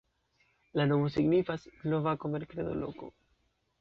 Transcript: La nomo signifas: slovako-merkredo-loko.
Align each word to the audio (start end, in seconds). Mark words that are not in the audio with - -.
La 0.79 0.87
nomo 0.91 1.11
signifas: 1.17 1.67
slovako-merkredo-loko. 1.83 3.13